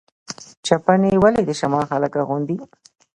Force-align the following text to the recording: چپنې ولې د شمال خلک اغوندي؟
چپنې 0.65 1.11
ولې 1.23 1.41
د 1.45 1.51
شمال 1.59 1.85
خلک 1.91 2.11
اغوندي؟ 2.21 2.57